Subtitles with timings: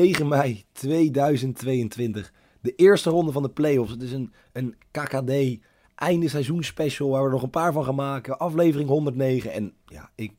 [0.00, 2.32] 9 mei 2022.
[2.60, 3.90] De eerste ronde van de playoffs.
[3.90, 5.58] Het is een, een KKD
[5.94, 8.38] einde seizoen special waar we nog een paar van gaan maken.
[8.38, 9.52] Aflevering 109.
[9.52, 10.32] En ja, ik,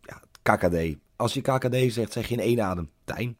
[0.00, 0.96] ja, KKD.
[1.16, 2.90] Als je KKD zegt, zeg je in één adem.
[3.04, 3.36] Tijn.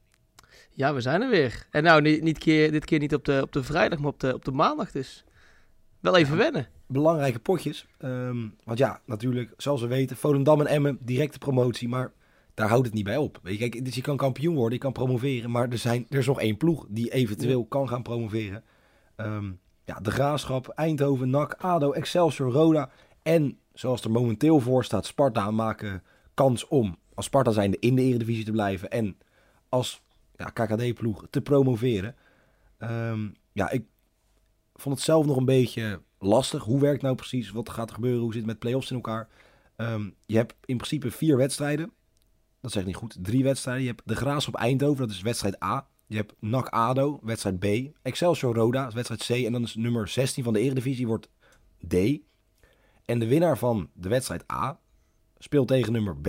[0.73, 1.67] Ja, we zijn er weer.
[1.71, 4.21] En nou, niet, niet keer, dit keer niet op de, op de vrijdag, maar op
[4.21, 5.25] de, op de maandag dus.
[6.01, 6.69] Wel even wennen.
[6.87, 7.87] Belangrijke potjes.
[7.99, 11.89] Ehm, want ja, natuurlijk, zoals we weten, Volendam en Emmen, directe promotie.
[11.89, 12.13] Maar
[12.55, 13.39] daar houdt het niet bij op.
[13.43, 15.51] Weet je, kijk, dus je kan kampioen worden, je kan promoveren.
[15.51, 18.65] Maar er, zijn, er is nog één ploeg die eventueel kan gaan promoveren.
[19.17, 19.53] Ehm,
[19.85, 22.91] ja, de Graafschap, Eindhoven, NAC, ADO, Excelsior, Roda.
[23.23, 26.03] En zoals er momenteel voor staat, Sparta maken
[26.35, 28.91] kans om als Sparta zijnde in de Eredivisie te blijven.
[28.91, 29.19] En
[29.69, 30.03] als
[30.37, 32.17] ja, KKD-ploeg te promoveren.
[32.79, 33.85] Ehm, ja, ik
[34.75, 36.65] vond het zelf nog een beetje lastig.
[36.65, 37.51] Hoe werkt nou precies?
[37.51, 38.21] Wat gaat er gebeuren?
[38.21, 39.29] Hoe zit het met play-offs in elkaar?
[39.77, 41.93] Ehm, je hebt in principe vier wedstrijden.
[42.63, 43.17] Dat zeg ik niet goed.
[43.21, 43.83] Drie wedstrijden.
[43.83, 45.87] Je hebt de Graafschap Eindhoven, dat is wedstrijd A.
[46.07, 47.67] Je hebt NAC ADO, wedstrijd B.
[48.03, 49.31] Excelsior Roda, wedstrijd C.
[49.47, 51.29] En dan is nummer 16 van de Eredivisie wordt
[51.89, 51.95] D.
[53.05, 54.81] En de winnaar van de wedstrijd A
[55.39, 56.29] speelt tegen nummer B.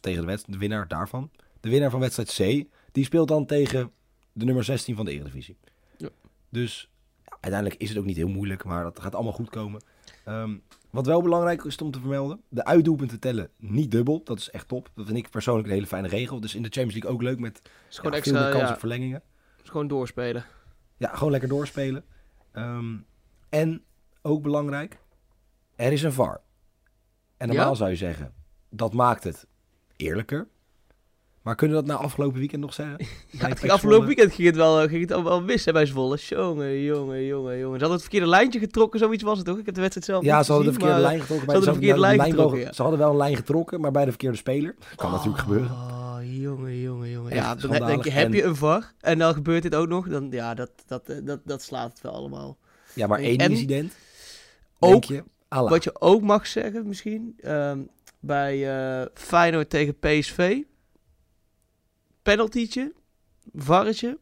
[0.00, 1.30] Tegen de, de winnaar daarvan.
[1.60, 3.92] De winnaar van wedstrijd C, die speelt dan tegen
[4.32, 5.56] de nummer 16 van de Eredivisie.
[5.96, 6.08] Ja.
[6.48, 6.90] Dus
[7.24, 9.82] ja, uiteindelijk is het ook niet heel moeilijk, maar dat gaat allemaal goed komen.
[10.24, 10.56] Ehm,
[10.96, 14.20] wat wel belangrijk is om te vermelden, de uitdoelpunten tellen niet dubbel.
[14.24, 14.90] Dat is echt top.
[14.94, 16.40] Dat vind ik persoonlijk een hele fijne regel.
[16.40, 18.72] Dus in de Champions League ook leuk met is gewoon ja, extra, veel kans ja,
[18.72, 19.22] op verlengingen.
[19.62, 20.44] is gewoon doorspelen.
[20.96, 22.04] Ja, gewoon lekker doorspelen.
[22.52, 22.96] Ehm,
[23.48, 23.84] en
[24.22, 24.98] ook belangrijk,
[25.74, 26.40] er is een VAR.
[27.36, 27.74] En normaal Ja?
[27.74, 28.34] zou je zeggen,
[28.68, 29.46] dat maakt het
[29.96, 30.48] eerlijker.
[31.46, 32.96] Maar kunnen we dat na afgelopen weekend nog zeggen?
[33.30, 34.04] Ja, het afgelopen Zwolle?
[34.06, 36.16] weekend ging het wel, eh, ging het al wel mis hè, bij Zwolle.
[36.28, 37.78] Jongen, jongen, jongen, jongen.
[37.78, 39.58] Ze hadden het verkeerde lijntje getrokken, zoiets was het toch?
[39.58, 41.40] Ik heb de wedstrijd zelf Ja, niet ze hadden de gezien, verkeerde maar- lijn getrokken.
[41.40, 42.72] ze bij- hadden de verkeerde lijn wel- getrokken, ja.
[42.72, 44.74] Ze hadden wel een lijn getrokken, maar bij de verkeerde speler.
[44.96, 45.70] Kan natuurlijk gebeuren.
[45.70, 47.32] Oh, jongen, jongen, jongen.
[47.32, 50.08] Echt Ja, dan denk je, heb je een VAR en dan gebeurt dit ook nog,
[50.08, 52.56] dan ja, dat, dat, eh, dat, dat slaat het wel allemaal.
[52.92, 53.92] Ja, maar één En- incident.
[54.78, 55.70] Ook Denk je, Allah.
[55.70, 57.78] Wat je ook mag zeggen misschien, ehm,
[58.20, 60.58] bij eh Feyenoord tegen PSV,
[62.30, 62.92] penaltytje,
[63.54, 64.18] varretje,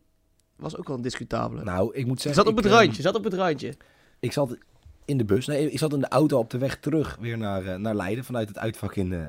[0.57, 1.63] was ook wel een discutabele.
[1.65, 2.43] Nou, ik moet zeggen...
[2.43, 3.75] zat op het ehm, randje, zat op het randje.
[4.21, 4.57] Ik zat
[5.05, 5.47] in de bus.
[5.47, 8.25] Nee, ik zat in de auto op de weg terug weer naar, eh, naar Leiden.
[8.25, 9.27] Vanuit het uitvak in, eh,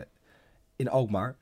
[0.75, 1.36] in Alkmaar.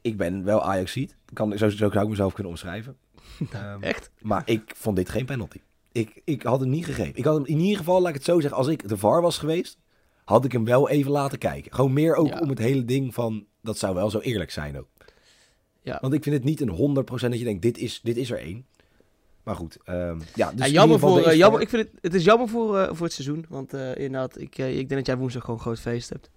[0.00, 1.16] Ik ben wel Ajaxiet.
[1.32, 2.96] Kan, zo, zo zou ik mezelf kunnen omschrijven.
[3.52, 4.10] Ehm, Echt?
[4.20, 5.60] maar ik vond dit geen penalty.
[5.92, 7.16] Ik, ik had hem niet gegeven.
[7.16, 8.58] Ik had hem in ieder geval, laat ik het zo zeggen.
[8.58, 9.78] Als ik de VAR was geweest,
[10.24, 11.74] had ik hem wel even laten kijken.
[11.74, 12.38] Gewoon meer ook Ja.
[12.38, 13.46] om het hele ding van...
[13.62, 14.88] Dat zou wel zo eerlijk zijn ook.
[15.88, 15.98] Ja.
[16.00, 18.38] Want ik vind het niet een 100% dat je denkt, dit is, dit is er
[18.38, 18.66] één.
[19.42, 20.50] Maar goed, ehm, ja.
[20.52, 23.04] Dus Ja, jammer voor, eh, jammer, ik vind het, het is jammer voor, eh, voor
[23.06, 26.08] het seizoen, want eh, inderdaad, ik, ik denk dat jij woensdag gewoon een groot feest
[26.08, 26.30] hebt.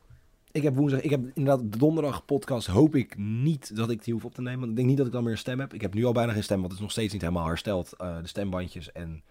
[0.52, 2.68] Ik heb woensdag, ik heb inderdaad de donderdag podcast.
[2.68, 4.60] Hoop ik niet dat ik die hoef op te nemen.
[4.60, 5.74] Want ik denk niet dat ik dan meer een stem heb.
[5.74, 7.90] Ik heb nu al bijna geen stem, want het is nog steeds niet helemaal hersteld.
[7.98, 8.92] de stembandjes.
[8.92, 9.24] En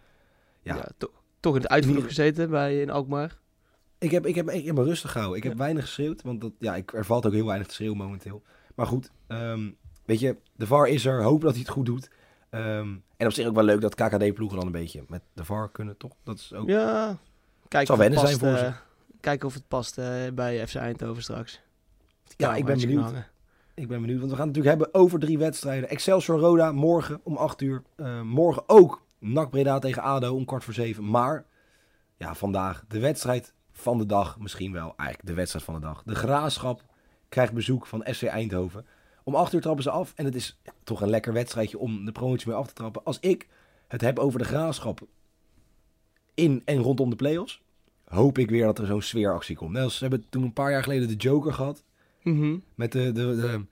[0.62, 0.74] Ja.
[0.76, 0.88] Ja.
[0.98, 1.10] to-
[1.40, 3.38] toch in het uitvloer Niet- gezeten bij in Alkmaar.
[3.98, 5.38] ik heb, ik heb, ik heb me rustig gehouden.
[5.38, 7.96] Ik heb weinig geschreeuwd, want dat, ja, ik, er valt ook heel weinig te schreeuwen
[7.98, 8.42] momenteel.
[8.74, 9.70] Maar goed, ehm,
[10.10, 11.22] weet je, de VAR is er.
[11.22, 12.10] Hoop dat hij het goed doet.
[12.50, 15.70] Ehm, en op zich ook wel leuk dat KKD-ploegen dan een beetje met de VAR
[15.70, 16.12] kunnen, toch?
[16.24, 16.68] Dat is ook...
[16.68, 17.18] Ja,
[17.68, 18.76] kijk Zal of het wennen zijn past, voor eh,
[19.20, 21.60] Kijken of het past eh, bij FC Eindhoven straks.
[22.36, 23.12] Ja, ik ben benieuwd.
[23.74, 25.88] Ik ben benieuwd, want we gaan het natuurlijk hebben over drie wedstrijden.
[25.88, 27.82] Excelsior Roda morgen om 8 uur.
[27.96, 31.10] Eh, morgen ook NAC Breda tegen ADO om kwart voor zeven.
[31.10, 31.44] Maar
[32.16, 34.38] ja, vandaag de wedstrijd van de dag.
[34.38, 36.02] Misschien wel eigenlijk de wedstrijd van de dag.
[36.02, 36.82] De Graafschap
[37.28, 38.86] krijgt bezoek van SC Eindhoven.
[39.30, 40.12] Om 8 uur trappen ze af.
[40.16, 43.04] En het is ja, toch een lekker wedstrijdje om de promotie mee af te trappen.
[43.04, 43.48] Als ik
[43.88, 45.00] het heb over de Graafschap
[46.34, 47.62] in en rondom de play-offs...
[48.04, 49.72] hoop ik weer dat er zo'n sfeeractie komt.
[49.72, 51.84] Net als ze hebben toen een paar jaar geleden de Joker gehad.
[52.22, 52.56] Mhm.
[52.74, 53.64] Met de, de, de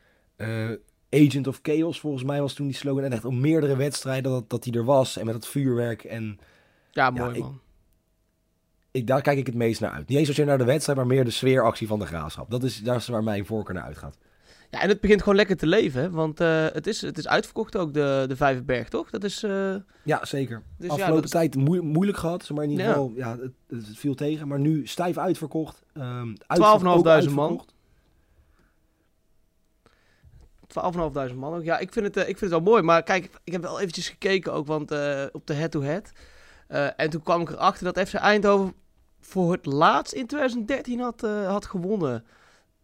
[1.11, 3.05] eh, Agent of Chaos, volgens mij was toen die slogan.
[3.05, 5.17] En echt om meerdere wedstrijden dat, dat die er was.
[5.17, 6.05] En met dat vuurwerk.
[6.05, 6.39] En
[6.91, 7.61] Ja, mooi ik- man.
[8.91, 10.09] ik, daar kijk ik het meest naar uit.
[10.09, 12.51] Niet eens zozeer naar de wedstrijd, maar meer de sfeeractie van de graafschap.
[12.51, 14.19] Dat is, daar is waar mijn voorkeur naar uitgaat.
[14.71, 16.11] Ja, en het begint gewoon lekker te leven, hè?
[16.11, 19.11] want eh, het, is, het is uitverkocht ook, de, de Vijverberg, toch?
[19.11, 19.43] Dat is...
[19.43, 20.63] eh, Ja, zeker.
[20.79, 22.51] Dus ja, Afgelopen dat- tijd moe- moeilijk gehad.
[22.51, 24.49] Maar in ieder geval, ja, het, het viel tegen.
[24.49, 25.83] Maar nu stijf uitverkocht.
[25.93, 27.65] Ehm 12.500 man.
[31.31, 31.63] 12.500 man ook.
[31.65, 32.83] Ja, ik vind, het, eh, ik vind het wel mooi.
[32.83, 34.91] Maar kijk, ik heb wel eventjes gekeken ook, want
[35.33, 36.13] op de head-to-head.
[36.97, 38.75] En toen kwam ik erachter dat FC Eindhoven
[39.21, 42.25] voor het laatst in 2013 had, had gewonnen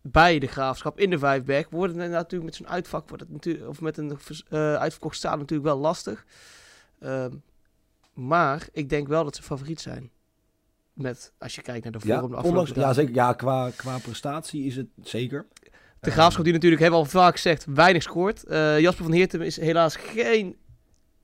[0.06, 1.70] bij de Graafschap in de Vijfberg.
[1.70, 4.18] Wordt het natuurlijk met zo'n uitvak, wordt het natuurlijk, of met een
[4.48, 6.24] eh uitverkocht staat natuurlijk wel lastig.
[7.00, 7.30] Ehm,
[8.14, 10.10] maar ik denk wel dat ze favoriet zijn.
[10.92, 12.94] Met, als je kijkt naar de Ja, vorm de afgelopen ondanks, ja, dagen.
[12.94, 13.14] zeker.
[13.14, 15.46] Ja, qua, qua prestatie is het zeker.
[16.00, 18.44] De Graafschap die natuurlijk, hebben we al vaak gezegd, weinig scoort.
[18.44, 20.56] Eh, Jasper van Heertem is helaas geen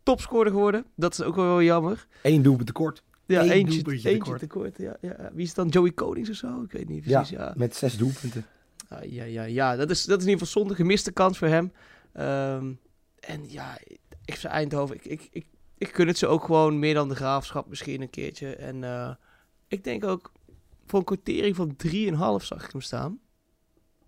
[0.02, 0.84] topscorer geworden.
[0.96, 2.06] Dat is ook wel jammer.
[2.22, 3.02] Eén doelpunt tekort.
[3.26, 4.40] Ja, Eén eentje, doelpuntje eentje tekort.
[4.40, 4.78] tekort.
[4.78, 5.30] Ja, ja.
[5.32, 5.68] Wie is het dan?
[5.68, 6.62] Joey Konings of zo?
[6.62, 7.28] Ik weet niet precies.
[7.28, 8.46] Ja, Met zes doelpunten.
[9.02, 9.76] Ja, ja, ja.
[9.76, 10.74] Dat, is, dat is in ieder geval zonde.
[10.74, 11.72] Gemiste kans voor hem.
[12.12, 12.72] Ehm,
[13.20, 13.78] en ja,
[14.24, 14.94] ik zei Eindhoven.
[14.96, 15.46] Ik, ik, ik,
[15.78, 18.56] ik kun het ze ook gewoon meer dan de Graafschap misschien een keertje.
[18.56, 19.10] En eh,
[19.68, 20.32] ik denk ook
[20.86, 23.18] voor een quotering van 3,5 zag ik hem staan.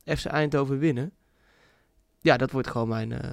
[0.04, 1.12] FC Eindhoven winnen.
[2.20, 3.30] Ja, dat wordt gewoon mijn, eh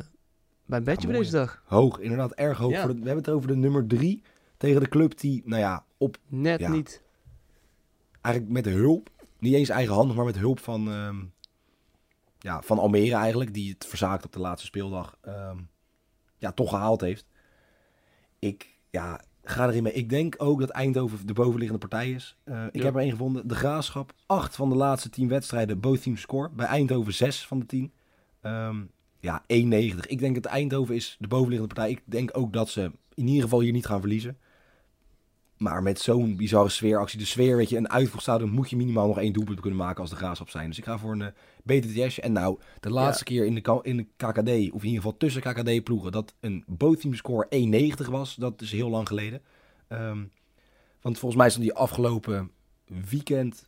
[0.66, 1.64] mijn bedje voor deze dag.
[1.66, 2.72] Hoog, inderdaad erg hoog.
[2.72, 2.80] Ja.
[2.86, 4.22] Voor de- we hebben het over de nummer drie
[4.58, 6.70] tegen de club die, nou ja, op Net Ja.
[6.70, 7.02] niet.
[8.22, 9.10] eigenlijk met de hulp,
[9.40, 11.16] niet eens eigenhandig, maar met hulp van, ehm,
[12.40, 15.58] ja, van Almere eigenlijk, die het verzaakt op de laatste speeldag, ehm,
[16.38, 17.26] ja, toch gehaald heeft.
[18.40, 19.94] Ik, ja, ga erin mee.
[19.94, 22.36] Ik denk ook dat Eindhoven de bovenliggende partij is.
[22.44, 22.84] Eh, ik Ja.
[22.84, 23.48] heb er één gevonden.
[23.48, 26.50] De Graafschap, acht van de laatste tien wedstrijden, both teams score.
[26.50, 27.94] Bij Eindhoven zes van de tien.
[28.42, 28.82] Ehm,
[29.20, 30.06] ja, 1,90.
[30.08, 31.92] Ik denk dat Eindhoven is de bovenliggende partij.
[31.92, 34.38] Ik denk ook dat ze in ieder geval hier niet gaan verliezen.
[35.60, 39.20] Maar met zo'n bizarre sfeeractie, de sfeer, weet je, een uitvoerstadion moet je minimaal nog
[39.20, 40.68] één doelpunt kunnen maken als de graafschap zijn.
[40.68, 41.28] Dus ik ga voor een uh,
[41.64, 42.20] BTTS.
[42.20, 45.42] En nou, de laatste keer in de, in de KKD, of in ieder geval tussen
[45.42, 47.48] KKD-ploegen, dat een team score
[48.04, 49.42] 1,90 was, dat is heel lang geleden.
[49.88, 50.26] Ehm,
[51.02, 52.52] want volgens mij stond die afgelopen
[53.10, 53.68] weekend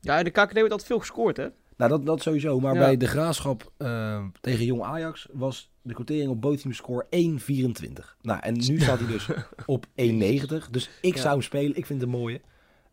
[0.00, 1.48] Ja, in de KKD wordt altijd veel gescoord, hè?
[1.76, 2.60] Nou, dat, dat sowieso.
[2.60, 2.80] Maar Ja.
[2.80, 8.16] bij de graafschap eh, tegen Jong Ajax was de quotering op both team score 1,24.
[8.22, 9.28] Nou, en nu staat hij dus
[9.66, 10.70] op 1,90.
[10.70, 11.20] Dus ik Ja.
[11.20, 11.76] zou hem spelen.
[11.76, 12.40] Ik vind het een mooie.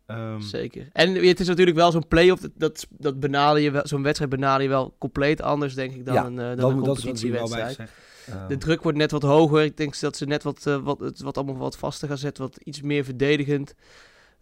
[0.06, 0.88] Ehm, Zeker.
[0.92, 4.62] En het is natuurlijk wel zo'n play-off, dat- dat, benader je wel, zo'n wedstrijd benader
[4.62, 7.78] je wel compleet anders, denk ik, dan Ja, een, eh, dan dat, een competitiewedstrijd.
[8.26, 9.62] Ehm, De druk wordt net wat hoger.
[9.62, 12.42] Ik denk dat ze net wat, eh, wat, het wat allemaal wat vaster gaan zetten,
[12.42, 13.74] wat iets meer verdedigend.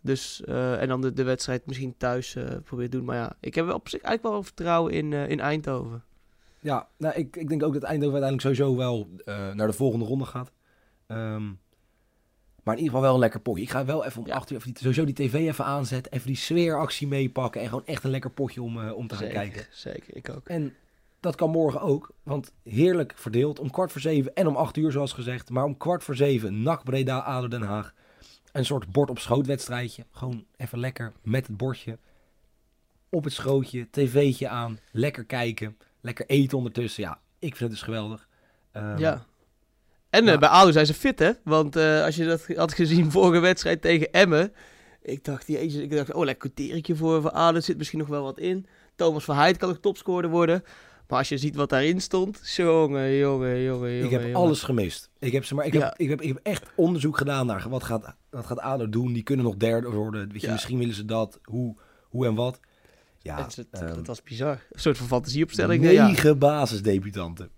[0.01, 3.05] Dus, eh, en dan de, de wedstrijd misschien thuis eh proberen doen.
[3.05, 6.05] Maar ja, ik heb wel op zich eigenlijk wel vertrouwen in, eh, in Eindhoven.
[6.61, 9.09] Ja, nou, ik, ik denk ook dat Eindhoven uiteindelijk sowieso wel
[9.55, 10.53] naar de volgende ronde gaat.
[11.07, 11.47] Ehm,
[12.63, 13.63] maar in ieder geval wel een lekker potje.
[13.63, 14.35] Ik ga wel even om Ja.
[14.35, 16.13] acht uur sowieso die tv even aanzetten.
[16.13, 17.61] Even die sfeeractie meepakken.
[17.61, 19.67] En gewoon echt een lekker potje om, om te gaan kijken.
[19.71, 20.49] Zeker, ik ook.
[20.49, 20.75] En
[21.21, 22.11] dat kan morgen ook.
[22.23, 23.59] Want heerlijk verdeeld.
[23.59, 25.51] Om kwart voor zeven en om acht uur zoals gezegd.
[25.51, 27.95] Maar om kwart voor zeven NAC Breda, ADO Den Haag.
[28.59, 30.05] Een soort bord op schoot wedstrijdje.
[30.11, 31.99] Gewoon even lekker met het bordje.
[33.09, 34.79] Op het schootje, tv'tje aan.
[34.93, 35.77] Lekker kijken.
[36.01, 37.03] Lekker eten ondertussen.
[37.03, 38.29] Ja, ik vind het dus geweldig.
[38.73, 39.27] Ehm, ja.
[40.11, 40.39] En eh, ja.
[40.39, 41.31] bij ADO zijn ze fit, hè?
[41.45, 44.53] Want eh, als je dat had gezien vorige wedstrijd tegen Emmen...
[45.03, 47.57] Ik dacht, jezus, ik dacht, oh, lekker quoteringje voor, voor ADO.
[47.57, 48.67] Er zit misschien nog wel wat in.
[48.97, 50.65] Thomas Verheid kan ook topscorer worden.
[51.09, 52.41] Maar als je ziet wat daarin stond...
[52.57, 54.37] Jongen, jongen, jongen, Ik jongen, heb jongen.
[54.37, 55.11] alles gemist.
[55.19, 57.85] Ik heb, ze maar, ik, heb, ik, heb, ik heb echt onderzoek gedaan naar wat
[57.85, 59.13] gaat, wat gaat ADO doen.
[59.13, 60.33] Die kunnen nog derde worden.
[60.33, 60.53] Weet je, Ja.
[60.53, 61.39] Misschien willen ze dat.
[61.43, 62.61] Hoe, hoe en wat.
[63.19, 64.67] Ja, Het, het, ehm, het was bizar.
[64.71, 65.85] Een soort van fantasieopstelling.
[65.85, 66.07] eh, Ja.
[66.07, 67.51] Negen basisdebutanten.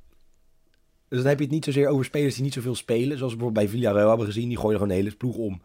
[1.08, 3.18] Dus dan heb je het niet zozeer over spelers die niet zoveel spelen.
[3.18, 4.48] Zoals we bijvoorbeeld bij Villarreal hebben gezien.
[4.48, 5.62] Die gooien gewoon de hele ploeg om.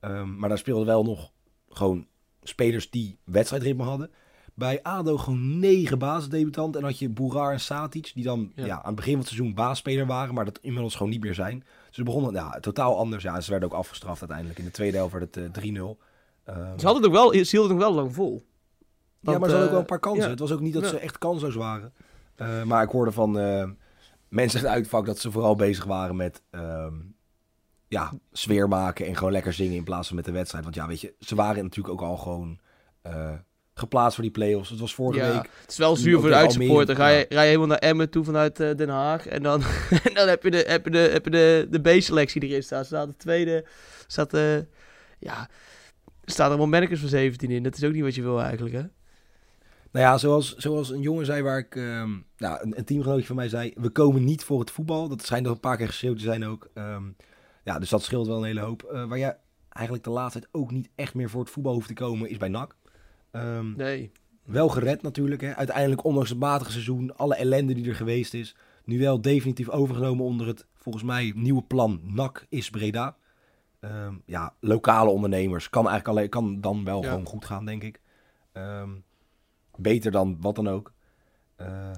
[0.00, 1.32] Ehm, maar daar speelden wel nog
[1.68, 2.06] gewoon
[2.42, 4.10] spelers die wedstrijdritme hadden.
[4.58, 6.80] Bij ADO gewoon negen basisdebutanten.
[6.80, 8.10] En had je Boerar en Satic.
[8.14, 8.64] Die dan Ja.
[8.66, 8.76] ja.
[8.76, 10.34] aan het begin van het seizoen baasspeler waren.
[10.34, 11.58] Maar dat inmiddels gewoon niet meer zijn.
[11.86, 13.22] Dus ze begonnen ja, totaal anders.
[13.22, 14.58] Ja, ze werden ook afgestraft uiteindelijk.
[14.58, 15.98] In de tweede helft werd het eh, 3-0.
[16.44, 18.46] Ehm, Ze hadden het wel, ze hielden het nog wel lang vol.
[19.20, 20.24] ja, maar ze hadden ook eh, wel een paar kansen.
[20.24, 20.30] ja.
[20.30, 21.92] Het was ook niet dat ze echt kansloos waren.
[22.34, 23.68] Eh, maar ik hoorde van eh,
[24.28, 26.94] mensen in het uitvak dat ze vooral bezig waren met ehm,
[27.88, 30.64] ja, sfeer maken en gewoon lekker zingen in plaats van met de wedstrijd.
[30.64, 32.58] Want ja, weet je, ze waren natuurlijk ook al gewoon
[33.02, 33.32] eh,
[33.78, 34.70] geplaatst voor die play-offs.
[34.70, 35.48] Het was vorige Ja, week.
[35.60, 36.96] het is wel zuur voor de uitsupporter.
[36.96, 39.26] Ga je, rij je helemaal naar Emmen toe vanuit eh, Den Haag.
[39.26, 39.62] En dan,
[40.08, 42.80] en dan heb je de, heb je de, heb je de, de B-selectie erin staat.
[42.80, 43.66] Er staat de tweede.
[44.06, 44.56] Staat, eh
[45.18, 45.48] ja,
[46.24, 47.62] er staan allemaal van 17 in.
[47.62, 48.82] Dat is ook niet wat je wil eigenlijk, hè?
[49.90, 53.36] Nou ja, zoals, zoals een jongen zei waar ik, ehm, nou, een, een teamgenootje van
[53.36, 55.08] mij zei, we komen niet voor het voetbal.
[55.08, 56.68] Dat schijnt nog een paar keer geschreeuwd te zijn ook.
[56.74, 57.02] Ehm,
[57.64, 58.82] ja, dus dat scheelt wel een hele hoop.
[58.82, 59.34] Eh, waar je
[59.68, 62.36] eigenlijk de laatste tijd ook niet echt meer voor het voetbal hoeft te komen, is
[62.36, 62.74] bij NAC.
[63.30, 64.10] Ehm, Nee.
[64.44, 65.40] Wel gered natuurlijk.
[65.40, 65.54] Hè.
[65.56, 68.56] Uiteindelijk, ondanks het matige seizoen, alle ellende die er geweest is.
[68.84, 73.16] Nu wel definitief overgenomen onder het, volgens mij, nieuwe plan NAC is Breda.
[73.80, 75.70] Ehm, ja, lokale ondernemers.
[75.70, 77.08] Kan eigenlijk alleen, kan dan wel Ja.
[77.10, 78.00] gewoon goed gaan, denk ik.
[78.52, 78.90] Ehm,
[79.76, 80.92] beter dan wat dan ook.
[81.56, 81.90] Eh,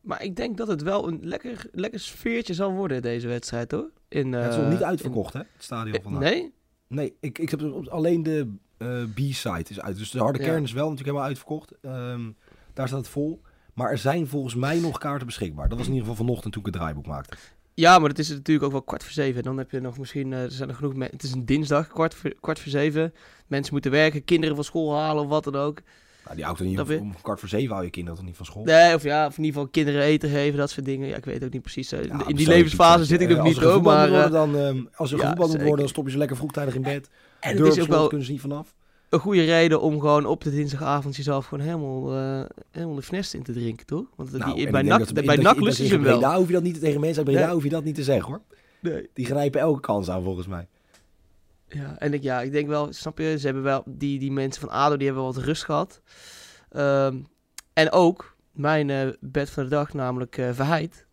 [0.00, 3.90] Maar ik denk dat het wel een lekker, lekker sfeertje zal worden, deze wedstrijd, hoor.
[4.08, 5.38] In, het is nog eh, niet uitverkocht, hè?
[5.38, 6.22] Het stadion in- vandaag.
[6.22, 6.52] nee?
[6.86, 9.98] Nee, ik, ik heb alleen de eh, B-site is uit.
[9.98, 11.72] Dus de harde kern is wel natuurlijk helemaal uitverkocht.
[11.82, 12.30] Ehm,
[12.74, 13.40] daar staat het vol.
[13.74, 15.68] Maar er zijn volgens mij nog kaarten beschikbaar.
[15.68, 17.36] Dat was in ieder geval vanochtend toen ik het draaiboek maakte.
[17.74, 19.42] Ja, maar het is natuurlijk ook wel kwart voor zeven.
[19.42, 22.14] Dan heb je nog misschien, eh, er zijn er genoeg Het is een dinsdag, kwart
[22.14, 23.14] voor, kwart voor zeven.
[23.46, 25.82] Mensen moeten werken, kinderen van school halen of wat dan ook.
[26.24, 28.46] Nou, die er niet Dat om, kwart voor zeven hou je kinderen toch niet van
[28.46, 28.64] school?
[28.64, 31.08] Nee, of ja, of in ieder geval kinderen eten geven, dat soort dingen.
[31.08, 31.92] Ja, ik weet ook niet precies.
[31.92, 34.10] eh, Ja, in die levensfase zit ik nog niet gevoetbald maar...
[34.10, 36.82] worden, dan, ehm, als er ja, moet worden, dan stop je ze lekker vroegtijdig in
[36.82, 37.08] bed.
[37.50, 38.74] En het is ook wel kunnen ze niet vanaf.
[39.08, 43.34] een goede reden om gewoon op de dinsdagavond jezelf gewoon helemaal, eh helemaal de fnest
[43.34, 44.04] in te drinken, toch?
[44.16, 46.18] Want die, Nou, ik bij denk NAC, dat ze- bij NAC lusten je ze wel.
[46.18, 47.54] Breda hoef je dat niet tegen mensen uit Breda Nee.
[47.54, 48.40] hoef je dat niet te zeggen hoor.
[48.80, 49.08] Nee.
[49.14, 50.68] Die grijpen elke kans aan volgens mij.
[51.68, 54.60] Ja, en ik, ja, ik denk wel, snap je, ze hebben wel, die, die mensen
[54.60, 56.00] van ADO, die hebben wel wat rust gehad.
[56.70, 57.16] Ehm,
[57.72, 61.06] en ook, mijn eh, bed van de dag, namelijk eh Verheid,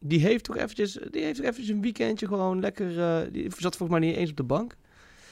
[0.00, 2.88] die heeft toch eventjes, die heeft toch eventjes een weekendje gewoon lekker,
[3.32, 4.76] die zat volgens mij niet eens op de bank.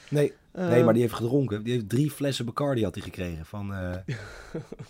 [0.09, 1.63] Nee, Eh, nee, maar die heeft gedronken.
[1.63, 3.73] Die heeft drie flessen Bacardi had hij gekregen van...
[3.73, 3.91] eh,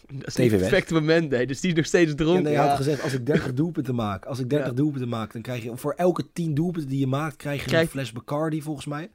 [0.07, 0.69] dat is TV niet het weg.
[0.69, 2.43] perfecte moment, nee, dus die is nog steeds Ja, dronken.
[2.43, 4.74] nee, Ja, hij had gezegd, als ik 30 doelpunten maak, als ik 30 Ja.
[4.74, 7.83] doelpunten maak, dan krijg je voor elke 10 doelpunten die je maakt, krijg je Krijg-
[7.83, 9.09] een fles Bacardi volgens mij.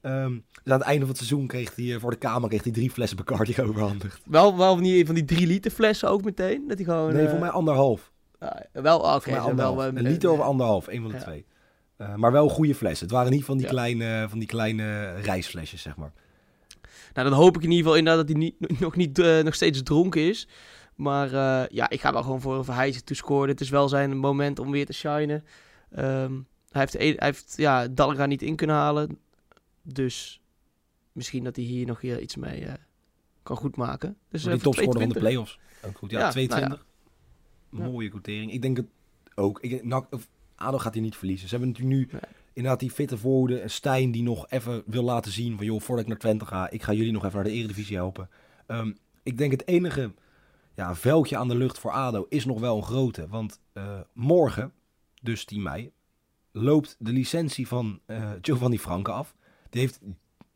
[0.00, 0.30] Ehm,
[0.62, 2.72] dus aan het einde van het seizoen kreeg hij eh, voor de kamer kreeg hij
[2.72, 4.20] drie flessen Bacardi overhandigd.
[4.26, 7.12] Wel, wel van die, van die drie liter flessen ook meteen, dat hij gewoon...
[7.12, 8.12] Nee, voor mij anderhalf.
[8.40, 9.92] ja, wel, ah, oké, voor mij ze wel, anderhalf.
[9.94, 11.44] eh, een liter of anderhalf, een van de twee.
[11.98, 13.06] Eh, maar wel goede flessen.
[13.06, 13.72] Het waren niet van die, Ja.
[13.72, 16.12] kleine, van die kleine reisflesjes, zeg maar.
[17.14, 19.54] Nou, dan hoop ik in ieder geval inderdaad dat hij niet, nog, niet, eh, nog
[19.54, 20.48] steeds dronken is.
[20.94, 23.48] Maar eh, ja, ik ga wel gewoon voor een verhijzen toescoren.
[23.48, 25.44] Het is wel zijn moment om weer te shinen.
[25.90, 26.32] Ehm,
[26.70, 29.18] hij heeft, hij heeft ja, Dalga niet in kunnen halen.
[29.82, 30.40] Dus
[31.12, 32.66] misschien dat hij hier nog weer iets mee
[33.42, 34.16] kan goedmaken.
[34.28, 35.22] Dus die topscorer van de 22.
[35.22, 35.58] play-offs.
[35.82, 36.68] Ook goed, ja, Ja, 22.
[36.68, 37.90] nou ja.
[37.90, 38.52] Mooie quotering.
[38.52, 38.86] Ik denk het
[39.34, 39.60] ook.
[39.60, 40.28] Ik, of,
[40.58, 41.48] ADO gaat hier niet verliezen.
[41.48, 42.20] Ze hebben natuurlijk nu Nee.
[42.52, 43.62] inderdaad die fitte voorhoede.
[43.62, 45.66] Een Stijn die nog even wil laten zien van...
[45.66, 48.28] joh, voordat ik naar Twente ga, ik ga jullie nog even naar de Eredivisie helpen.
[48.66, 50.12] Ehm, ik denk het enige
[50.74, 53.28] ja, veldje aan de lucht voor ADO is nog wel een grote.
[53.28, 54.72] Want eh, morgen,
[55.22, 55.90] dus 10 mei,
[56.52, 59.34] loopt de licentie van eh Giovanni Franke af.
[59.70, 60.00] Die heeft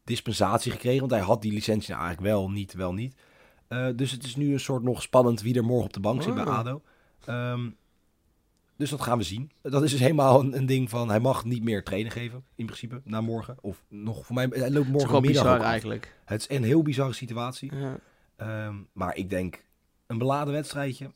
[0.05, 3.15] dispensatie gekregen, want hij had die licentie nou eigenlijk wel, niet, wel niet.
[3.69, 6.23] Eh, dus het is nu een soort nog spannend wie er morgen op de bank
[6.23, 6.59] zit bij Ah.
[6.59, 6.83] ADO.
[7.25, 7.71] Ehm,
[8.83, 9.51] dus dat gaan we zien.
[9.63, 12.67] Dat is dus helemaal een, een ding van hij mag niet meer trainen geven, in
[12.67, 13.57] principe, na morgen.
[13.61, 15.71] Of nog voor mij, hij loopt Dat is morgen gewoon middag bizar ook af.
[15.71, 16.17] eigenlijk.
[16.25, 17.75] Het is een heel bizarre situatie.
[17.77, 17.99] Ja.
[18.37, 19.65] Ehm, maar ik denk
[20.07, 21.13] een beladen wedstrijdje,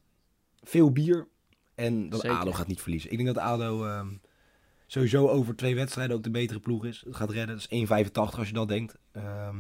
[0.63, 1.27] veel bier
[1.75, 2.37] en dat Zeker.
[2.37, 3.11] ADO gaat niet verliezen.
[3.11, 4.09] Ik denk dat ADO ehm,
[4.87, 7.03] sowieso over twee wedstrijden ook de betere ploeg is.
[7.07, 8.97] Het gaat redden, dat is 1,85 als je dat denkt.
[9.13, 9.57] Ehm,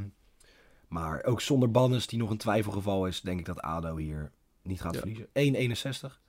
[0.88, 4.30] maar ook zonder Bannes, die nog een twijfelgeval is, denk ik dat ADO hier
[4.62, 4.98] niet gaat Ja.
[4.98, 5.26] verliezen.
[5.32, 6.20] 1,61.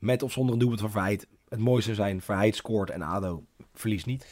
[0.00, 1.26] Met of zonder een doelpunt van Verheid.
[1.48, 4.26] Het mooiste zou zijn, Verheid scoort en ADO verliest niet.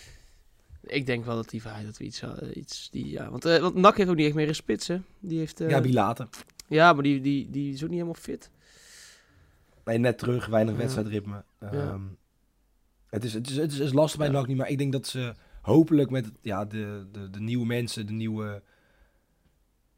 [0.83, 3.61] Ik denk wel dat die Verheid dat we iets, eh, iets die, ja, want, eh
[3.61, 4.99] want NAC heeft ook niet echt meer een spits, hè?
[5.21, 6.29] Die heeft, eh, ja, Bilaten.
[6.69, 8.51] ja, maar die, die, die is ook niet helemaal fit.
[9.85, 10.81] Nee, net terug, weinig Ja.
[10.81, 11.45] wedstrijdritme.
[11.61, 11.71] Ja.
[11.73, 12.03] Ehm,
[13.07, 14.47] het, is, het, is, het is lastig bij Ja.
[14.47, 18.13] Niet, maar ik denk dat ze hopelijk met ja, de, de, de nieuwe mensen, de
[18.13, 18.63] nieuwe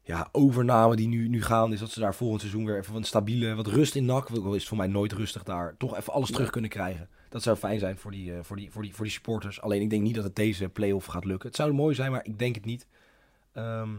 [0.03, 3.03] ja, overname die nu, nu gaan, is dat ze daar volgend seizoen weer even een
[3.03, 6.13] stabiele, wat rust in NAC, al is het voor mij nooit rustig daar, toch even
[6.13, 7.09] alles terug kunnen krijgen.
[7.29, 9.61] Dat zou fijn zijn voor die, eh, voor, die, voor, die, voor die supporters.
[9.61, 11.47] Alleen ik denk niet dat het deze play-off gaat lukken.
[11.47, 12.87] Het zou mooi zijn, maar ik denk het niet.
[13.53, 13.89] Ehm,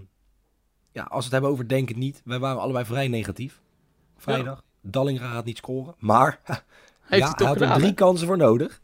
[0.93, 2.21] ja, als we het hebben over denk het niet.
[2.25, 3.61] Wij waren allebei vrij negatief.
[4.17, 4.65] Vrijdag.
[4.81, 5.95] Dallinga gaat niet scoren.
[5.99, 6.41] Maar
[7.03, 8.81] Heeft ja, hij toch had er drie kansen voor nodig.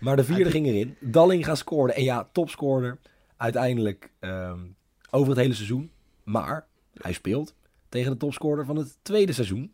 [0.00, 0.96] Maar de vierde ging erin.
[1.00, 1.92] Dallinga scoorde.
[1.92, 2.98] En ja, topscorer.
[3.36, 4.60] Uiteindelijk ehm,
[5.10, 5.90] over het hele seizoen.
[6.24, 7.54] Maar hij speelt
[7.88, 9.72] tegen de topscorer van het tweede seizoen.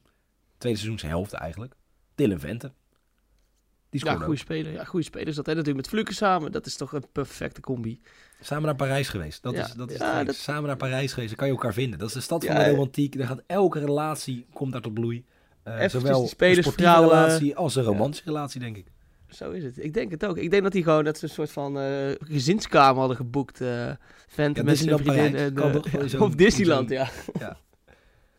[0.59, 1.75] Tweede seizoenshelft eigenlijk.
[2.15, 2.73] Dylan Vente.
[3.91, 4.73] Die Ja, scoorde goede speler.
[4.73, 5.49] Ja, goede speler dat.
[5.49, 6.53] En natuurlijk met Fluke samen.
[6.53, 8.01] Dat is toch een perfecte combi.
[8.41, 9.43] Samen naar Parijs geweest.
[9.43, 11.29] Dat Ja, is, dat is ja, dat- Samen naar Parijs geweest.
[11.29, 11.99] Dan kan je elkaar vinden.
[11.99, 12.71] Dat is de stad van Ja, de ja.
[12.71, 13.19] romantiek.
[13.19, 15.25] Daar gaat elke relatie komt daar tot bloei.
[15.63, 18.87] Eh, zowel spelers, een sportieve vrouwen- relatie als een romantische relatie, denk ik.
[19.35, 19.85] Zo is het.
[19.85, 20.37] Ik denk het ook.
[20.39, 23.61] Ik denk dat die gewoon dat ze een soort van eh, gezinskamer hadden geboekt.
[23.61, 23.91] eh
[24.27, 25.35] Vent Ja, met zijn Disneyland vriendin.
[25.37, 25.57] En,
[25.93, 26.99] eh, ja, Of Disneyland, zo'n-
[27.39, 27.57] ja.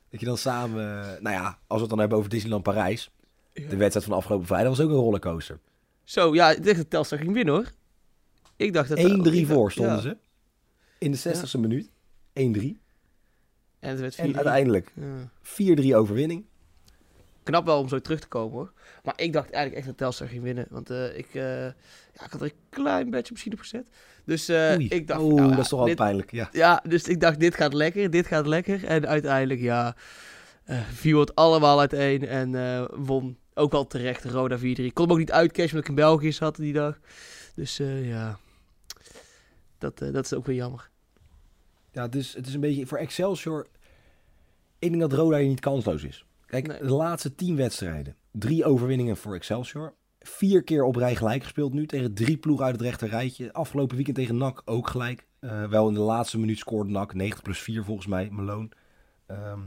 [0.09, 0.85] Dat je dan samen,
[1.21, 3.11] nou ja, als we het dan hebben over Disneyland Parijs.
[3.53, 3.69] Ja.
[3.69, 5.59] De wedstrijd van afgelopen vrijdag was ook een rollercoaster.
[6.03, 7.71] Zo, ja, ik dacht dat Telstar ging winnen hoor.
[8.55, 8.97] Ik dacht dat...
[8.97, 10.01] 1-3 ik dacht- voor stonden ja.
[10.01, 10.17] ze.
[10.99, 11.89] In de 60ste minuut.
[11.89, 11.91] 1-3.
[12.33, 14.17] En het werd 4-3.
[14.17, 15.29] En uiteindelijk Ja.
[15.41, 16.45] 4-3 overwinning.
[17.45, 18.71] Knap wel om zo terug te komen hoor.
[19.03, 20.65] Maar ik dacht eigenlijk echt dat Telstar ging winnen.
[20.69, 23.87] Want eh, ik, eh, ja, ik had er een klein beetje misschien op gezet.
[24.23, 25.21] Dus eh, ik dacht...
[25.21, 26.31] Oeh, nou dat is toch wel dit- pijnlijk.
[26.31, 26.49] Ja.
[26.51, 28.85] Ja, dus ik dacht, dit gaat lekker, dit gaat lekker.
[28.85, 29.95] En uiteindelijk, ja,
[30.93, 32.27] viel het allemaal uiteen.
[32.27, 32.51] En
[33.05, 34.61] won ook wel terecht Roda 4-3.
[34.61, 36.99] Ik kon hem ook niet uitcashen omdat ik in België zat die dag.
[37.55, 38.37] Dus ja,
[39.77, 40.89] dat, dat is ook weer jammer.
[41.91, 43.67] ja, is, het is een beetje voor Excelsior.
[44.79, 46.25] Ik denk dat Roda hier niet kansloos is.
[46.45, 46.77] Kijk, Nee.
[46.79, 48.15] de laatste 10 wedstrijden.
[48.31, 49.93] Drie overwinningen voor Excelsior.
[50.19, 53.53] Vier keer op rij gelijk gespeeld nu tegen drie ploegen uit het rechter rijtje.
[53.53, 55.27] Afgelopen weekend tegen NAC ook gelijk.
[55.39, 58.69] Eh, wel in de laatste minuut scoorde NAC 90 plus 4 volgens mij, Malone.
[59.25, 59.59] Ehm,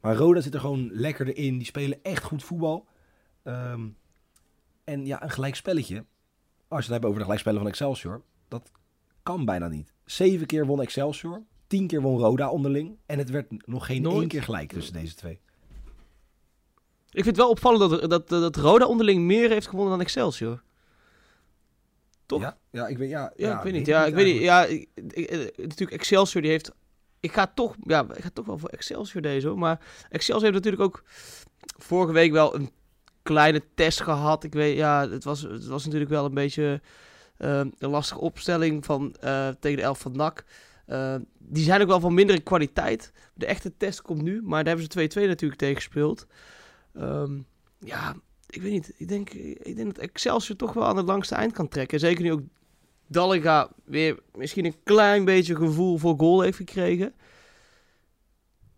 [0.00, 1.56] maar Roda zit er gewoon lekker in.
[1.58, 2.86] Die spelen echt goed voetbal.
[3.42, 3.88] Ehm,
[4.84, 6.04] en ja, een gelijk spelletje.
[6.68, 8.22] Als je het hebt over de gelijkspellen van Excelsior.
[8.48, 8.70] Dat
[9.22, 9.92] kan bijna niet.
[10.04, 11.42] Zeven keer won Excelsior.
[11.66, 12.96] Tien keer won Roda onderling.
[13.06, 14.18] En het werd nog geen Nooit.
[14.18, 15.40] één keer gelijk tussen deze twee.
[17.10, 20.62] Ik vind het wel opvallend dat, dat, dat Roda onderling meer heeft gewonnen dan Excelsior.
[22.26, 22.40] Toch?
[22.40, 23.86] Ja, ja ik weet, ja, Ja, ik weet niet.
[23.86, 24.42] Ja, ik weet niet.
[24.42, 26.70] Ja, ik- ik- natuurlijk Excelsior die heeft.
[27.20, 29.58] Ik ga toch, ja, ik ga toch wel voor Excelsior deze hoor.
[29.58, 31.02] Maar Excelsior heeft natuurlijk ook
[31.78, 32.70] vorige week wel een
[33.22, 34.44] kleine test gehad.
[34.44, 36.80] Ik weet, ja, het was, het was natuurlijk wel een beetje
[37.36, 40.44] eh, een lastige opstelling van eh, tegen de elf van NAC.
[40.86, 43.12] Eh, die zijn ook wel van mindere kwaliteit.
[43.34, 46.26] De echte test komt nu, maar daar hebben ze 2-2 natuurlijk tegen gespeeld.
[46.98, 47.38] Ehm,
[47.78, 48.92] ja, ik weet niet.
[48.96, 51.98] Ik denk, ik denk dat Excelsior toch wel aan het langste eind kan trekken.
[52.00, 52.40] Zeker nu ook
[53.06, 57.14] Dallinga weer misschien een klein beetje gevoel voor goal heeft gekregen.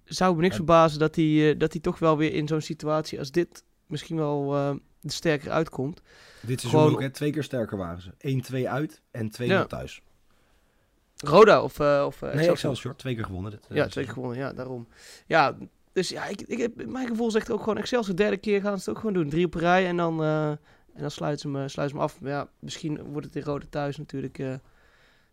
[0.05, 3.19] Zou me niks verbazen dat hij, eh, dat hij toch wel weer in zo'n situatie
[3.19, 4.69] als dit misschien wel eh,
[5.03, 6.00] er sterker uitkomt.
[6.43, 7.11] Dit seizoen Gewoon- ook, hè.
[7.11, 8.11] Twee keer sterker waren ze.
[8.19, 9.65] 1-2 uit en 2 Ja.
[9.67, 10.03] thuis.
[11.17, 12.97] Roda of, eh of Nee, Excelsior?
[12.97, 13.50] Twee keer gewonnen.
[13.50, 14.39] Dit, Ja, twee keer gewonnen.
[14.39, 14.89] Ja, daarom.
[15.27, 15.57] Ja,
[15.92, 18.16] dus ja, ik, ik, heb- mijn gevoel zegt ook gewoon Excelsior.
[18.16, 19.28] Derde keer gaan ze het ook gewoon doen.
[19.28, 20.49] Drie op rij en dan, eh,
[20.94, 22.20] en dan sluiten, ze hem, sluiten ze hem af.
[22.20, 24.54] Maar ja, misschien wordt het in Roda thuis natuurlijk eh,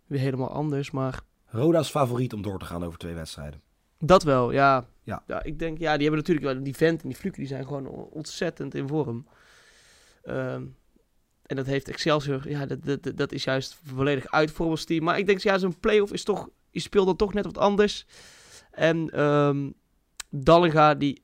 [0.05, 0.91] weer helemaal anders.
[0.91, 3.61] Maar Roda's favoriet om door te gaan over twee wedstrijden.
[3.99, 4.85] dat wel, ja.
[5.03, 5.23] Ja.
[5.27, 5.43] ja.
[5.43, 7.87] ik denk, ja, die hebben natuurlijk wel, die Vent en die Fluke, die zijn gewoon
[7.87, 9.27] ontzettend in vorm.
[10.23, 10.65] Ehm,
[11.45, 15.03] en dat heeft Excelsior, ja, dat, dat, dat is juist volledig uit vorm als team.
[15.03, 18.05] Maar ik denk, ja, zo'n play-off is toch, je speelt dan toch net wat anders.
[18.71, 19.69] En ehm
[20.29, 21.21] Dallinga, die,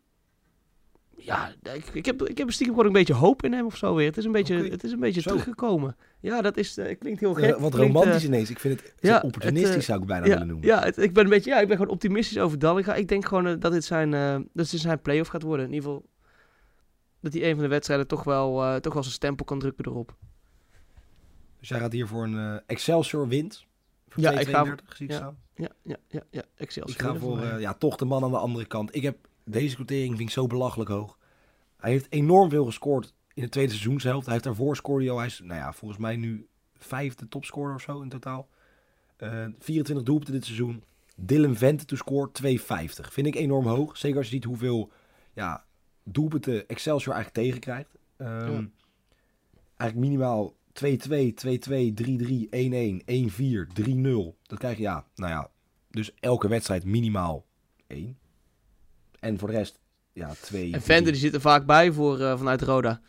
[1.15, 3.95] ja, ik, ik, heb, ik heb stiekem gewoon een beetje hoop in hem of zo
[3.95, 4.07] weer.
[4.07, 5.29] Het is een beetje, het is een beetje Zo.
[5.29, 5.95] teruggekomen.
[6.19, 7.43] Ja, dat is, eh, klinkt heel gek.
[7.43, 8.49] Eh, wat Klinkt, romantisch eh, ineens.
[8.49, 10.67] Ik vind het ja, zo opportunistisch, het, zou ik bijna ja, willen noemen.
[10.67, 12.93] Ja, het- ik ben een beetje, ja, ik ben gewoon optimistisch over Dallinga.
[12.95, 14.12] Ik denk gewoon dat dit zijn,
[14.54, 15.65] dat dit zijn play-off gaat worden.
[15.65, 16.06] In ieder geval
[17.19, 20.15] dat hij een van de wedstrijden toch wel, toch wel zijn stempel kan drukken erop.
[21.60, 23.65] Dus jij gaat hier voor een Excelsior wint.
[24.15, 25.17] Ja, 2,32 ik ga voor- zie ik ja.
[25.17, 25.38] staan.
[25.56, 26.43] Ja, ja, ja, ja.
[26.56, 26.95] Excelsior.
[26.95, 28.95] Ik ga voor eh, ja, toch de man aan de andere kant.
[28.95, 31.17] Ik heb deze quotering vind ik zo belachelijk hoog.
[31.78, 34.23] Hij heeft enorm veel gescoord in de tweede seizoenshelft.
[34.23, 35.15] Hij heeft daarvoor scoorde hij.
[35.15, 36.47] Hij is, nou ja, volgens mij nu
[36.78, 38.47] vijfde topscorer of zo in totaal.
[39.17, 40.84] Eh 24 doelpunten dit seizoen.
[41.15, 43.10] Dylan Vente to score 2,50.
[43.12, 43.97] Vind ik enorm hoog.
[43.97, 44.91] Zeker als je ziet hoeveel
[45.34, 45.65] ja,
[46.04, 47.89] doelpunten Excelsior eigenlijk tegenkrijgt.
[48.17, 48.67] Ja.
[49.78, 54.36] Eigenlijk minimaal 2-2, 2-2, 3-3, 1-1, 1-4, 3-0.
[54.43, 55.49] Dat krijg je, ja, nou ja.
[55.89, 57.45] Dus elke wedstrijd minimaal
[57.88, 58.17] 1.
[59.19, 59.79] En voor de rest,
[60.13, 60.71] ja, 2.
[60.71, 63.01] En Vente die zit er vaak bij voor, eh, vanuit Roda.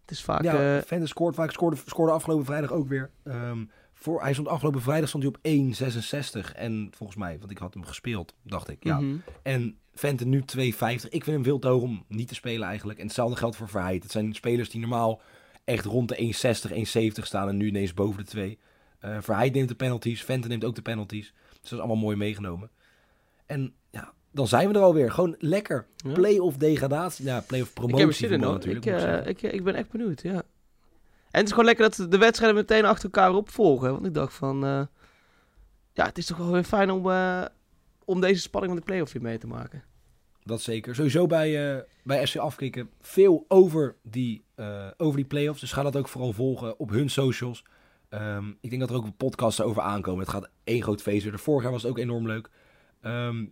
[0.00, 0.42] Het is vaak...
[0.42, 1.50] Ja, eh, Vente scoort vaak.
[1.50, 3.10] Scoorde, scoorde afgelopen vrijdag ook weer.
[3.22, 6.54] Ehm, voor, hij stond afgelopen vrijdag stond hij op 1,66.
[6.54, 8.84] En volgens mij, want ik had hem gespeeld, dacht ik.
[8.84, 9.00] Ja.
[9.00, 9.16] mhm.
[9.42, 11.08] En Vente nu 2,50.
[11.08, 12.98] Ik vind hem veel te hoog om niet te spelen eigenlijk.
[12.98, 14.02] En hetzelfde geldt voor Verheid.
[14.02, 15.20] Het zijn spelers die normaal
[15.64, 16.16] echt rond de
[16.66, 17.48] 1,60, 1,70 staan.
[17.48, 18.58] En nu ineens boven de 2.
[18.98, 20.24] Eh Verheid neemt de penalties.
[20.24, 21.32] Vente neemt ook de penalties.
[21.50, 22.70] Dus dat is allemaal mooi meegenomen.
[23.46, 25.12] En ja, dan zijn we er alweer.
[25.12, 25.86] Gewoon lekker.
[25.96, 26.12] Ja.
[26.12, 27.24] Play-off degradatie.
[27.24, 28.12] Ja, play-off Ik heb er promotie.
[28.12, 28.58] zin in voetbal hoor.
[28.58, 28.86] natuurlijk.
[28.86, 28.92] Ik,
[29.26, 30.32] moet ik ik, ik ben echt benieuwd, ja.
[31.30, 33.90] En het is gewoon lekker dat de wedstrijden meteen achter elkaar opvolgen.
[33.92, 34.64] Want ik dacht van...
[34.64, 34.82] eh,
[35.92, 37.12] ja, het is toch wel weer fijn om,
[38.04, 39.82] om deze spanning van de play-off weer mee te maken.
[40.44, 40.94] Dat zeker.
[40.94, 45.60] Sowieso bij, eh, bij FC Afkikken veel over die, eh, over die play-offs.
[45.60, 47.64] Dus ga dat ook vooral volgen op hun socials.
[48.08, 50.20] Ehm, ik denk dat er ook een podcast over aankomen.
[50.20, 51.40] Het gaat één groot feest worden.
[51.40, 52.50] Vorig jaar was het ook enorm leuk.
[53.00, 53.44] Ehm,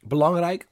[0.00, 0.68] belangrijk.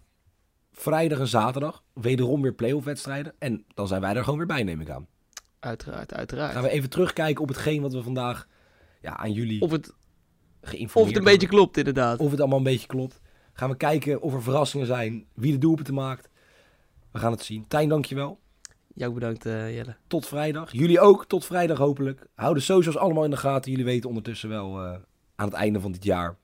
[0.73, 1.83] Vrijdag en zaterdag.
[1.93, 3.35] Wederom weer play-off wedstrijden.
[3.39, 5.07] En dan zijn wij er gewoon weer bij, neem ik aan.
[5.59, 6.53] Uiteraard, uiteraard.
[6.53, 8.49] Gaan we even terugkijken op hetgeen wat we vandaag
[9.01, 9.95] ja, aan jullie Of het,
[10.61, 12.19] geïnformeerd of het een beetje klopt, inderdaad.
[12.19, 13.21] Of het allemaal een beetje klopt.
[13.57, 15.27] Gaan we kijken of er verrassingen zijn.
[15.35, 16.29] Wie de doelpunten maakt.
[17.11, 17.69] We gaan het zien.
[17.69, 18.39] Tijn, dankjewel.
[18.95, 19.97] Jou bedankt, eh, Jelle.
[20.07, 20.73] Tot vrijdag.
[20.73, 22.27] Jullie ook tot vrijdag hopelijk.
[22.35, 23.71] Hou de socials allemaal in de gaten.
[23.71, 24.99] Jullie weten ondertussen wel eh,
[25.35, 26.37] aan het einde van dit jaar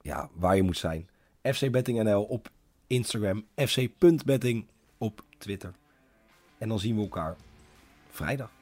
[0.00, 1.08] ja, waar je moet zijn.
[1.42, 2.50] FC Betting NL op
[2.86, 3.44] Instagram.
[3.54, 4.66] FC.betting
[4.98, 5.72] op Twitter.
[6.58, 7.36] En dan zien we elkaar
[8.10, 8.55] vrijdag.